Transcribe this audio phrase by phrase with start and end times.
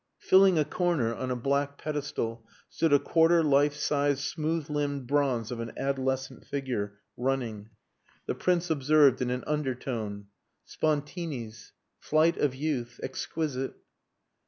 [0.17, 5.51] Filling a corner, on a black pedestal, stood a quarter life size smooth limbed bronze
[5.51, 7.69] of an adolescent figure, running.
[8.25, 10.25] The Prince observed in an undertone
[10.65, 11.73] "Spontini's.
[11.99, 13.75] 'Flight of Youth.' Exquisite."